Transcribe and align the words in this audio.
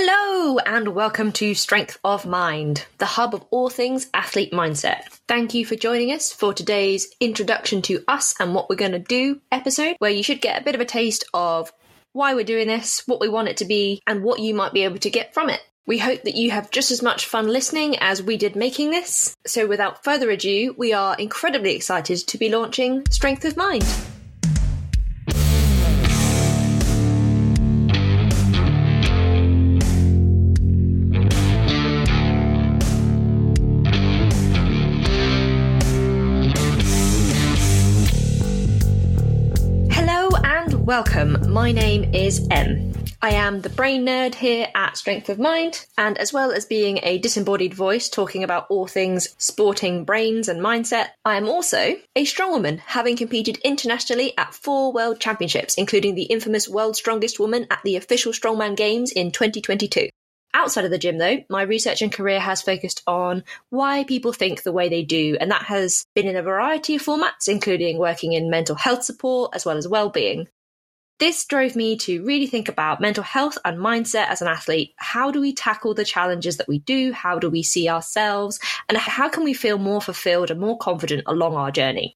Hello, 0.00 0.58
and 0.58 0.94
welcome 0.94 1.32
to 1.32 1.54
Strength 1.54 1.98
of 2.04 2.24
Mind, 2.24 2.86
the 2.98 3.04
hub 3.04 3.34
of 3.34 3.44
all 3.50 3.68
things 3.68 4.08
athlete 4.14 4.52
mindset. 4.52 5.02
Thank 5.26 5.54
you 5.54 5.66
for 5.66 5.74
joining 5.74 6.12
us 6.12 6.30
for 6.30 6.54
today's 6.54 7.12
introduction 7.18 7.82
to 7.82 8.04
us 8.06 8.32
and 8.38 8.54
what 8.54 8.70
we're 8.70 8.76
going 8.76 8.92
to 8.92 9.00
do 9.00 9.40
episode, 9.50 9.96
where 9.98 10.12
you 10.12 10.22
should 10.22 10.40
get 10.40 10.60
a 10.60 10.64
bit 10.64 10.76
of 10.76 10.80
a 10.80 10.84
taste 10.84 11.24
of 11.34 11.72
why 12.12 12.32
we're 12.34 12.44
doing 12.44 12.68
this, 12.68 13.02
what 13.06 13.18
we 13.18 13.28
want 13.28 13.48
it 13.48 13.56
to 13.56 13.64
be, 13.64 14.00
and 14.06 14.22
what 14.22 14.38
you 14.38 14.54
might 14.54 14.72
be 14.72 14.84
able 14.84 14.98
to 14.98 15.10
get 15.10 15.34
from 15.34 15.50
it. 15.50 15.60
We 15.84 15.98
hope 15.98 16.22
that 16.22 16.36
you 16.36 16.52
have 16.52 16.70
just 16.70 16.92
as 16.92 17.02
much 17.02 17.26
fun 17.26 17.48
listening 17.48 17.98
as 17.98 18.22
we 18.22 18.36
did 18.36 18.54
making 18.54 18.90
this. 18.90 19.36
So, 19.48 19.66
without 19.66 20.04
further 20.04 20.30
ado, 20.30 20.76
we 20.78 20.92
are 20.92 21.16
incredibly 21.16 21.74
excited 21.74 22.18
to 22.18 22.38
be 22.38 22.48
launching 22.48 23.04
Strength 23.10 23.46
of 23.46 23.56
Mind. 23.56 23.84
Welcome. 40.88 41.52
My 41.52 41.70
name 41.70 42.14
is 42.14 42.48
Em. 42.50 42.94
I 43.20 43.32
am 43.32 43.60
the 43.60 43.68
brain 43.68 44.06
nerd 44.06 44.34
here 44.34 44.68
at 44.74 44.96
Strength 44.96 45.28
of 45.28 45.38
Mind, 45.38 45.84
and 45.98 46.16
as 46.16 46.32
well 46.32 46.50
as 46.50 46.64
being 46.64 46.98
a 47.02 47.18
disembodied 47.18 47.74
voice 47.74 48.08
talking 48.08 48.42
about 48.42 48.66
all 48.70 48.86
things 48.86 49.28
sporting 49.36 50.06
brains 50.06 50.48
and 50.48 50.62
mindset, 50.62 51.08
I 51.26 51.36
am 51.36 51.46
also 51.46 51.96
a 52.16 52.24
strong 52.24 52.52
woman, 52.52 52.78
having 52.78 53.18
competed 53.18 53.58
internationally 53.58 54.32
at 54.38 54.54
four 54.54 54.90
world 54.90 55.20
championships, 55.20 55.74
including 55.74 56.14
the 56.14 56.22
infamous 56.22 56.66
World's 56.66 57.00
Strongest 57.00 57.38
Woman 57.38 57.66
at 57.70 57.82
the 57.84 57.96
official 57.96 58.32
Strongman 58.32 58.74
Games 58.74 59.12
in 59.12 59.30
2022. 59.30 60.08
Outside 60.54 60.86
of 60.86 60.90
the 60.90 60.96
gym, 60.96 61.18
though, 61.18 61.44
my 61.50 61.64
research 61.64 62.00
and 62.00 62.10
career 62.10 62.40
has 62.40 62.62
focused 62.62 63.02
on 63.06 63.44
why 63.68 64.04
people 64.04 64.32
think 64.32 64.62
the 64.62 64.72
way 64.72 64.88
they 64.88 65.02
do, 65.02 65.36
and 65.38 65.50
that 65.50 65.64
has 65.64 66.06
been 66.14 66.26
in 66.26 66.36
a 66.36 66.42
variety 66.42 66.96
of 66.96 67.02
formats, 67.02 67.46
including 67.46 67.98
working 67.98 68.32
in 68.32 68.48
mental 68.48 68.74
health 68.74 69.04
support 69.04 69.50
as 69.54 69.66
well 69.66 69.76
as 69.76 69.86
well-being. 69.86 70.48
This 71.18 71.44
drove 71.46 71.74
me 71.74 71.96
to 71.98 72.22
really 72.22 72.46
think 72.46 72.68
about 72.68 73.00
mental 73.00 73.24
health 73.24 73.58
and 73.64 73.76
mindset 73.78 74.28
as 74.28 74.40
an 74.40 74.46
athlete. 74.46 74.94
How 74.96 75.32
do 75.32 75.40
we 75.40 75.52
tackle 75.52 75.92
the 75.92 76.04
challenges 76.04 76.58
that 76.58 76.68
we 76.68 76.78
do? 76.78 77.12
How 77.12 77.40
do 77.40 77.50
we 77.50 77.64
see 77.64 77.88
ourselves? 77.88 78.60
And 78.88 78.96
how 78.96 79.28
can 79.28 79.42
we 79.42 79.52
feel 79.52 79.78
more 79.78 80.00
fulfilled 80.00 80.52
and 80.52 80.60
more 80.60 80.78
confident 80.78 81.24
along 81.26 81.56
our 81.56 81.72
journey? 81.72 82.14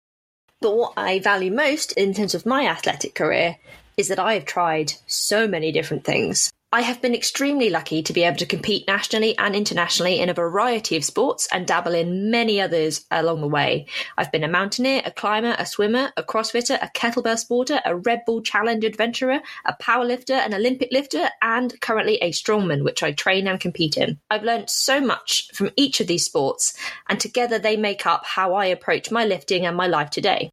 But 0.61 0.77
what 0.77 0.93
I 0.97 1.19
value 1.19 1.53
most 1.53 1.91
in 1.93 2.15
terms 2.15 2.37
of 2.37 2.47
my 2.47 2.69
athletic 2.69 3.17
career 3.17 3.57
is 3.97 4.07
that 4.07 4.21
I 4.21 4.35
have 4.35 4.45
tried 4.45 4.93
so 5.09 5.49
many 5.49 5.73
different 5.73 6.05
things. 6.05 6.53
I 6.75 6.81
have 6.81 7.03
been 7.03 7.15
extremely 7.15 7.69
lucky 7.69 8.03
to 8.03 8.15
be 8.15 8.23
able 8.23 8.39
to 8.39 8.47
compete 8.47 8.87
nationally 8.89 9.37
and 9.37 9.55
internationally 9.55 10.21
in 10.21 10.31
a 10.31 10.35
variety 10.35 10.97
of 10.97 11.05
sports 11.05 11.47
and 11.53 11.67
dabble 11.67 11.93
in 11.95 12.31
many 12.31 12.63
others 12.63 13.05
along 13.11 13.43
the 13.43 13.47
way. 13.47 13.85
I've 14.17 14.33
been 14.33 14.43
a 14.43 14.49
mountaineer, 14.49 15.03
a 15.05 15.11
climber, 15.11 15.55
a 15.59 15.67
swimmer, 15.67 16.15
a 16.17 16.23
crossfitter, 16.23 16.79
a 16.81 16.89
kettlebell 16.95 17.37
sporter, 17.37 17.83
a 17.85 17.97
Red 17.97 18.23
Bull 18.25 18.41
Challenge 18.41 18.85
adventurer, 18.85 19.43
a 19.67 19.77
powerlifter, 19.83 20.31
an 20.31 20.55
Olympic 20.55 20.89
lifter, 20.93 21.29
and 21.43 21.79
currently 21.83 22.17
a 22.23 22.31
strongman, 22.31 22.85
which 22.85 23.03
I 23.03 23.13
train 23.13 23.49
and 23.49 23.61
compete 23.61 23.99
in. 23.99 24.19
I've 24.31 24.43
learned 24.43 24.71
so 24.71 24.99
much 24.99 25.51
from 25.53 25.73
each 25.77 26.01
of 26.01 26.07
these 26.07 26.25
sports, 26.25 26.75
and 27.07 27.21
together 27.21 27.59
they 27.59 27.77
make 27.77 28.07
up 28.07 28.25
how 28.25 28.55
I 28.55 28.65
approach 28.65 29.11
my 29.11 29.27
lifting 29.27 29.67
and 29.67 29.77
my 29.77 29.89
life 29.89 30.09
today. 30.09 30.49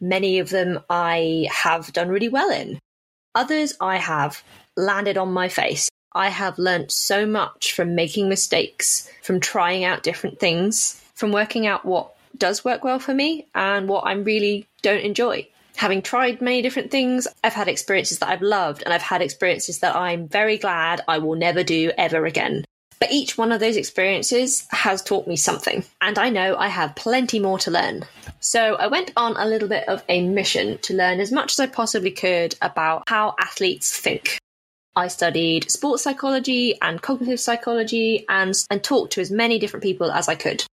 Many 0.00 0.38
of 0.38 0.48
them 0.48 0.80
I 0.88 1.48
have 1.52 1.92
done 1.92 2.08
really 2.08 2.30
well 2.30 2.50
in. 2.50 2.78
Others 3.34 3.74
I 3.80 3.96
have 3.96 4.42
landed 4.76 5.18
on 5.18 5.32
my 5.32 5.48
face. 5.48 5.90
I 6.12 6.28
have 6.28 6.58
learnt 6.58 6.92
so 6.92 7.26
much 7.26 7.72
from 7.72 7.96
making 7.96 8.28
mistakes, 8.28 9.10
from 9.22 9.40
trying 9.40 9.84
out 9.84 10.04
different 10.04 10.38
things, 10.38 11.02
from 11.14 11.32
working 11.32 11.66
out 11.66 11.84
what 11.84 12.14
does 12.38 12.64
work 12.64 12.84
well 12.84 13.00
for 13.00 13.12
me 13.12 13.46
and 13.54 13.88
what 13.88 14.02
I 14.02 14.12
really 14.12 14.68
don't 14.82 15.00
enjoy. 15.00 15.48
Having 15.76 16.02
tried 16.02 16.40
many 16.40 16.62
different 16.62 16.92
things, 16.92 17.26
I've 17.42 17.52
had 17.52 17.66
experiences 17.66 18.20
that 18.20 18.28
I've 18.28 18.42
loved 18.42 18.84
and 18.84 18.94
I've 18.94 19.02
had 19.02 19.22
experiences 19.22 19.80
that 19.80 19.96
I'm 19.96 20.28
very 20.28 20.56
glad 20.56 21.00
I 21.08 21.18
will 21.18 21.34
never 21.34 21.64
do 21.64 21.90
ever 21.98 22.26
again. 22.26 22.63
But 23.00 23.12
each 23.12 23.36
one 23.36 23.52
of 23.52 23.60
those 23.60 23.76
experiences 23.76 24.66
has 24.70 25.02
taught 25.02 25.26
me 25.26 25.36
something, 25.36 25.84
and 26.00 26.18
I 26.18 26.30
know 26.30 26.56
I 26.56 26.68
have 26.68 26.96
plenty 26.96 27.38
more 27.38 27.58
to 27.60 27.70
learn. 27.70 28.04
So 28.40 28.76
I 28.76 28.86
went 28.86 29.12
on 29.16 29.36
a 29.36 29.46
little 29.46 29.68
bit 29.68 29.88
of 29.88 30.02
a 30.08 30.26
mission 30.26 30.78
to 30.78 30.94
learn 30.94 31.20
as 31.20 31.32
much 31.32 31.52
as 31.52 31.60
I 31.60 31.66
possibly 31.66 32.10
could 32.10 32.54
about 32.62 33.04
how 33.08 33.34
athletes 33.38 33.96
think. 33.96 34.38
I 34.96 35.08
studied 35.08 35.70
sports 35.70 36.04
psychology 36.04 36.78
and 36.80 37.02
cognitive 37.02 37.40
psychology 37.40 38.24
and, 38.28 38.54
and 38.70 38.82
talked 38.82 39.14
to 39.14 39.20
as 39.20 39.30
many 39.30 39.58
different 39.58 39.82
people 39.82 40.12
as 40.12 40.28
I 40.28 40.36
could. 40.36 40.64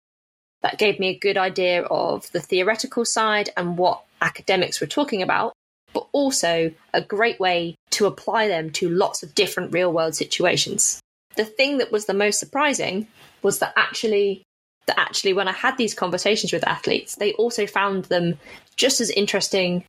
That 0.63 0.79
gave 0.79 1.01
me 1.01 1.09
a 1.09 1.19
good 1.19 1.39
idea 1.39 1.85
of 1.85 2.31
the 2.33 2.41
theoretical 2.41 3.07
side 3.07 3.49
and 3.57 3.79
what 3.79 4.03
academics 4.21 4.79
were 4.81 4.87
talking 4.87 5.23
about, 5.23 5.55
but 5.95 6.07
also 6.13 6.71
a 6.93 7.01
great 7.01 7.41
way 7.41 7.77
to 7.93 8.05
apply 8.07 8.49
them 8.49 8.71
to 8.73 8.91
lots 8.91 9.23
of 9.23 9.35
different 9.35 9.73
real 9.73 9.91
world 9.91 10.15
situations. 10.15 11.00
The 11.37 11.45
thing 11.45 11.79
that 11.79 11.93
was 11.93 12.07
the 12.07 12.15
most 12.15 12.41
surprising 12.41 13.07
was 13.43 13.61
that 13.61 13.73
actually 13.77 14.43
that 14.87 14.99
actually 14.99 15.33
when 15.33 15.49
I 15.49 15.53
had 15.53 15.77
these 15.77 15.95
conversations 15.95 16.53
with 16.53 16.67
athletes, 16.67 17.15
they 17.15 17.33
also 17.35 17.67
found 17.67 18.07
them 18.07 18.39
just 18.77 19.01
as 19.01 19.11
interesting 19.11 19.85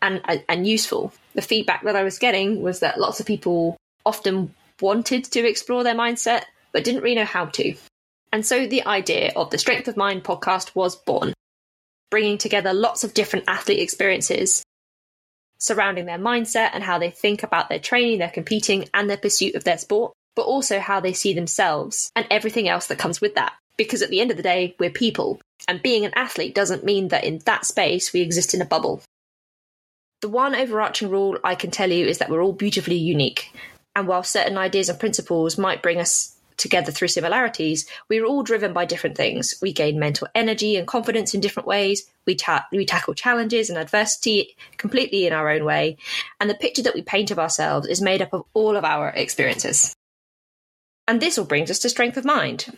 and 0.00 0.20
and 0.48 0.66
useful. 0.66 1.12
The 1.34 1.42
feedback 1.42 1.84
that 1.84 1.96
I 1.96 2.02
was 2.02 2.18
getting 2.18 2.60
was 2.62 2.80
that 2.80 2.98
lots 2.98 3.20
of 3.20 3.26
people 3.26 3.76
often 4.04 4.54
wanted 4.80 5.24
to 5.24 5.46
explore 5.46 5.84
their 5.84 5.94
mindset 5.94 6.42
but 6.72 6.84
didn't 6.84 7.02
really 7.02 7.16
know 7.16 7.24
how 7.24 7.46
to. 7.46 7.74
And 8.32 8.44
so 8.44 8.66
the 8.66 8.86
idea 8.86 9.32
of 9.36 9.50
the 9.50 9.58
Strength 9.58 9.88
of 9.88 9.96
Mind 9.96 10.24
podcast 10.24 10.74
was 10.74 10.96
born, 10.96 11.34
bringing 12.10 12.38
together 12.38 12.72
lots 12.72 13.04
of 13.04 13.14
different 13.14 13.44
athlete 13.46 13.80
experiences 13.80 14.64
surrounding 15.58 16.06
their 16.06 16.18
mindset 16.18 16.70
and 16.72 16.82
how 16.82 16.98
they 16.98 17.10
think 17.10 17.44
about 17.44 17.68
their 17.68 17.78
training, 17.78 18.18
their 18.18 18.30
competing, 18.30 18.88
and 18.92 19.08
their 19.08 19.16
pursuit 19.16 19.54
of 19.54 19.62
their 19.62 19.78
sport, 19.78 20.12
but 20.34 20.42
also 20.42 20.80
how 20.80 21.00
they 21.00 21.12
see 21.12 21.32
themselves 21.32 22.10
and 22.16 22.26
everything 22.30 22.68
else 22.68 22.86
that 22.86 22.98
comes 22.98 23.20
with 23.20 23.34
that. 23.34 23.52
Because 23.76 24.02
at 24.02 24.10
the 24.10 24.20
end 24.20 24.30
of 24.30 24.36
the 24.36 24.42
day, 24.42 24.76
we're 24.78 24.90
people, 24.90 25.40
and 25.66 25.82
being 25.82 26.04
an 26.04 26.12
athlete 26.14 26.54
doesn't 26.54 26.84
mean 26.84 27.08
that 27.08 27.24
in 27.24 27.38
that 27.46 27.64
space 27.64 28.12
we 28.12 28.20
exist 28.20 28.54
in 28.54 28.62
a 28.62 28.66
bubble. 28.66 29.02
The 30.20 30.28
one 30.28 30.54
overarching 30.54 31.10
rule 31.10 31.38
I 31.42 31.54
can 31.54 31.70
tell 31.70 31.90
you 31.90 32.06
is 32.06 32.18
that 32.18 32.30
we're 32.30 32.42
all 32.42 32.52
beautifully 32.52 32.96
unique. 32.96 33.52
And 33.96 34.06
while 34.06 34.22
certain 34.22 34.56
ideas 34.56 34.88
and 34.88 35.00
principles 35.00 35.58
might 35.58 35.82
bring 35.82 35.98
us 35.98 36.36
together 36.56 36.92
through 36.92 37.08
similarities, 37.08 37.88
we're 38.08 38.24
all 38.24 38.42
driven 38.42 38.72
by 38.72 38.84
different 38.84 39.16
things. 39.16 39.54
We 39.60 39.72
gain 39.72 39.98
mental 39.98 40.28
energy 40.34 40.76
and 40.76 40.86
confidence 40.86 41.34
in 41.34 41.40
different 41.40 41.66
ways. 41.66 42.04
We, 42.26 42.36
ta- 42.36 42.66
we 42.70 42.86
tackle 42.86 43.14
challenges 43.14 43.68
and 43.68 43.78
adversity 43.78 44.54
completely 44.76 45.26
in 45.26 45.32
our 45.32 45.50
own 45.50 45.64
way. 45.64 45.96
And 46.40 46.48
the 46.48 46.54
picture 46.54 46.82
that 46.82 46.94
we 46.94 47.02
paint 47.02 47.30
of 47.30 47.38
ourselves 47.38 47.88
is 47.88 48.00
made 48.00 48.22
up 48.22 48.32
of 48.32 48.44
all 48.54 48.76
of 48.76 48.84
our 48.84 49.08
experiences. 49.08 49.94
And 51.12 51.20
this 51.20 51.36
all 51.36 51.44
brings 51.44 51.70
us 51.70 51.78
to 51.80 51.90
strength 51.90 52.16
of 52.16 52.24
mind. 52.24 52.74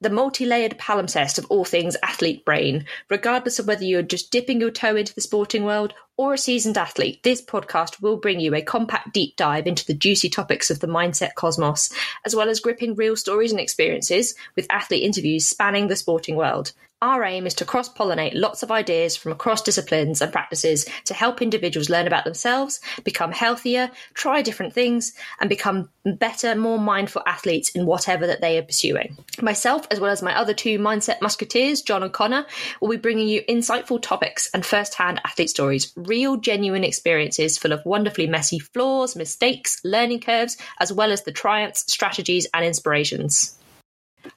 The 0.00 0.08
multi 0.08 0.46
layered 0.46 0.78
palimpsest 0.78 1.36
of 1.36 1.44
all 1.50 1.66
things 1.66 1.98
athlete 2.02 2.46
brain, 2.46 2.86
regardless 3.10 3.58
of 3.58 3.66
whether 3.66 3.84
you're 3.84 4.00
just 4.00 4.30
dipping 4.30 4.58
your 4.58 4.70
toe 4.70 4.96
into 4.96 5.14
the 5.14 5.20
sporting 5.20 5.62
world 5.62 5.92
or 6.16 6.34
a 6.34 6.38
seasoned 6.38 6.78
athlete, 6.78 7.22
this 7.22 7.42
podcast 7.42 8.00
will 8.02 8.16
bring 8.16 8.40
you 8.40 8.54
a 8.54 8.62
compact 8.62 9.12
deep 9.12 9.36
dive 9.36 9.66
into 9.66 9.84
the 9.86 9.94
juicy 9.94 10.28
topics 10.28 10.70
of 10.70 10.80
the 10.80 10.86
mindset 10.86 11.34
cosmos, 11.34 11.92
as 12.24 12.36
well 12.36 12.48
as 12.48 12.60
gripping 12.60 12.94
real 12.94 13.16
stories 13.16 13.50
and 13.50 13.60
experiences 13.60 14.34
with 14.56 14.66
athlete 14.70 15.02
interviews 15.02 15.46
spanning 15.46 15.88
the 15.88 15.96
sporting 15.96 16.36
world. 16.36 16.72
Our 17.02 17.24
aim 17.24 17.46
is 17.48 17.54
to 17.54 17.64
cross 17.64 17.92
pollinate 17.92 18.30
lots 18.34 18.62
of 18.62 18.70
ideas 18.70 19.16
from 19.16 19.32
across 19.32 19.60
disciplines 19.60 20.22
and 20.22 20.30
practices 20.30 20.86
to 21.06 21.14
help 21.14 21.42
individuals 21.42 21.90
learn 21.90 22.06
about 22.06 22.22
themselves, 22.22 22.80
become 23.02 23.32
healthier, 23.32 23.90
try 24.14 24.40
different 24.40 24.72
things, 24.72 25.12
and 25.40 25.50
become 25.50 25.90
better, 26.04 26.54
more 26.54 26.78
mindful 26.78 27.24
athletes 27.26 27.70
in 27.70 27.86
whatever 27.86 28.28
that 28.28 28.40
they 28.40 28.56
are 28.56 28.62
pursuing. 28.62 29.16
Myself, 29.40 29.84
as 29.90 29.98
well 29.98 30.12
as 30.12 30.22
my 30.22 30.38
other 30.38 30.54
two 30.54 30.78
mindset 30.78 31.20
musketeers, 31.20 31.82
John 31.82 32.04
and 32.04 32.12
Connor, 32.12 32.46
will 32.80 32.90
be 32.90 32.96
bringing 32.98 33.26
you 33.26 33.42
insightful 33.48 34.00
topics 34.00 34.48
and 34.54 34.64
first 34.64 34.94
hand 34.94 35.20
athlete 35.24 35.50
stories, 35.50 35.92
real, 36.04 36.36
genuine 36.36 36.84
experiences 36.84 37.58
full 37.58 37.72
of 37.72 37.84
wonderfully 37.84 38.26
messy 38.26 38.58
flaws, 38.58 39.16
mistakes, 39.16 39.80
learning 39.84 40.20
curves, 40.20 40.56
as 40.80 40.92
well 40.92 41.12
as 41.12 41.22
the 41.22 41.32
triumphs, 41.32 41.84
strategies, 41.92 42.46
and 42.54 42.64
inspirations. 42.64 43.58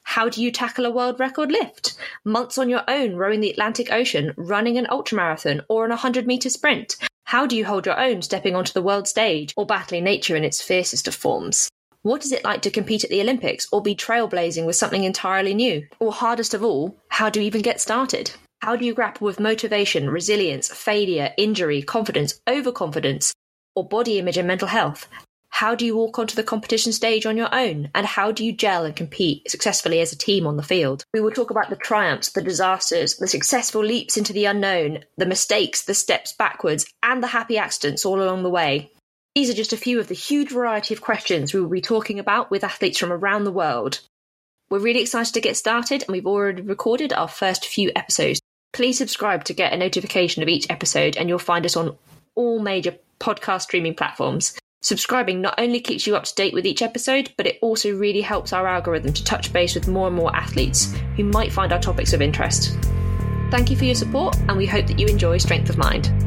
How 0.02 0.28
do 0.28 0.42
you 0.42 0.50
tackle 0.50 0.86
a 0.86 0.90
world 0.90 1.20
record 1.20 1.52
lift? 1.52 1.96
Months 2.24 2.58
on 2.58 2.68
your 2.68 2.82
own 2.88 3.16
rowing 3.16 3.40
the 3.40 3.50
Atlantic 3.50 3.92
Ocean, 3.92 4.32
running 4.36 4.78
an 4.78 4.86
ultramarathon, 4.86 5.62
or 5.68 5.84
an 5.84 5.90
100 5.90 6.26
metre 6.26 6.50
sprint? 6.50 6.96
How 7.24 7.46
do 7.46 7.56
you 7.56 7.64
hold 7.64 7.86
your 7.86 7.98
own 7.98 8.22
stepping 8.22 8.54
onto 8.54 8.72
the 8.72 8.82
world 8.82 9.08
stage 9.08 9.52
or 9.56 9.66
battling 9.66 10.04
nature 10.04 10.36
in 10.36 10.44
its 10.44 10.62
fiercest 10.62 11.08
of 11.08 11.14
forms? 11.14 11.68
What 12.02 12.24
is 12.24 12.30
it 12.30 12.44
like 12.44 12.62
to 12.62 12.70
compete 12.70 13.02
at 13.02 13.10
the 13.10 13.20
Olympics 13.20 13.66
or 13.72 13.82
be 13.82 13.96
trailblazing 13.96 14.64
with 14.64 14.76
something 14.76 15.02
entirely 15.02 15.54
new? 15.54 15.86
Or 15.98 16.12
hardest 16.12 16.54
of 16.54 16.62
all, 16.62 16.96
how 17.08 17.28
do 17.28 17.40
you 17.40 17.46
even 17.46 17.62
get 17.62 17.80
started? 17.80 18.30
How 18.66 18.74
do 18.74 18.84
you 18.84 18.94
grapple 18.94 19.26
with 19.26 19.38
motivation, 19.38 20.10
resilience, 20.10 20.66
failure, 20.66 21.32
injury, 21.38 21.82
confidence, 21.82 22.40
overconfidence, 22.48 23.32
or 23.76 23.86
body 23.86 24.18
image 24.18 24.36
and 24.38 24.48
mental 24.48 24.66
health? 24.66 25.06
How 25.50 25.76
do 25.76 25.86
you 25.86 25.94
walk 25.94 26.18
onto 26.18 26.34
the 26.34 26.42
competition 26.42 26.92
stage 26.92 27.26
on 27.26 27.36
your 27.36 27.54
own? 27.54 27.90
And 27.94 28.04
how 28.04 28.32
do 28.32 28.44
you 28.44 28.52
gel 28.52 28.84
and 28.84 28.96
compete 28.96 29.48
successfully 29.48 30.00
as 30.00 30.12
a 30.12 30.18
team 30.18 30.48
on 30.48 30.56
the 30.56 30.64
field? 30.64 31.04
We 31.14 31.20
will 31.20 31.30
talk 31.30 31.52
about 31.52 31.70
the 31.70 31.76
triumphs, 31.76 32.32
the 32.32 32.42
disasters, 32.42 33.18
the 33.18 33.28
successful 33.28 33.84
leaps 33.84 34.16
into 34.16 34.32
the 34.32 34.46
unknown, 34.46 35.04
the 35.16 35.26
mistakes, 35.26 35.84
the 35.84 35.94
steps 35.94 36.32
backwards, 36.32 36.86
and 37.04 37.22
the 37.22 37.28
happy 37.28 37.58
accidents 37.58 38.04
all 38.04 38.20
along 38.20 38.42
the 38.42 38.50
way. 38.50 38.90
These 39.36 39.48
are 39.48 39.54
just 39.54 39.74
a 39.74 39.76
few 39.76 40.00
of 40.00 40.08
the 40.08 40.14
huge 40.14 40.50
variety 40.50 40.92
of 40.92 41.00
questions 41.00 41.54
we 41.54 41.60
will 41.60 41.68
be 41.68 41.80
talking 41.80 42.18
about 42.18 42.50
with 42.50 42.64
athletes 42.64 42.98
from 42.98 43.12
around 43.12 43.44
the 43.44 43.52
world. 43.52 44.00
We're 44.70 44.80
really 44.80 45.02
excited 45.02 45.34
to 45.34 45.40
get 45.40 45.56
started, 45.56 46.02
and 46.02 46.10
we've 46.10 46.26
already 46.26 46.62
recorded 46.62 47.12
our 47.12 47.28
first 47.28 47.64
few 47.64 47.92
episodes. 47.94 48.40
Please 48.76 48.98
subscribe 48.98 49.42
to 49.44 49.54
get 49.54 49.72
a 49.72 49.76
notification 49.78 50.42
of 50.42 50.50
each 50.50 50.66
episode, 50.68 51.16
and 51.16 51.30
you'll 51.30 51.38
find 51.38 51.64
us 51.64 51.78
on 51.78 51.96
all 52.34 52.58
major 52.58 52.94
podcast 53.18 53.62
streaming 53.62 53.94
platforms. 53.94 54.54
Subscribing 54.82 55.40
not 55.40 55.54
only 55.56 55.80
keeps 55.80 56.06
you 56.06 56.14
up 56.14 56.24
to 56.24 56.34
date 56.34 56.52
with 56.52 56.66
each 56.66 56.82
episode, 56.82 57.32
but 57.38 57.46
it 57.46 57.58
also 57.62 57.96
really 57.96 58.20
helps 58.20 58.52
our 58.52 58.66
algorithm 58.66 59.14
to 59.14 59.24
touch 59.24 59.50
base 59.50 59.74
with 59.74 59.88
more 59.88 60.08
and 60.08 60.16
more 60.16 60.36
athletes 60.36 60.92
who 61.16 61.24
might 61.24 61.54
find 61.54 61.72
our 61.72 61.80
topics 61.80 62.12
of 62.12 62.20
interest. 62.20 62.76
Thank 63.50 63.70
you 63.70 63.78
for 63.78 63.86
your 63.86 63.94
support, 63.94 64.36
and 64.46 64.58
we 64.58 64.66
hope 64.66 64.86
that 64.88 64.98
you 64.98 65.06
enjoy 65.06 65.38
Strength 65.38 65.70
of 65.70 65.78
Mind. 65.78 66.25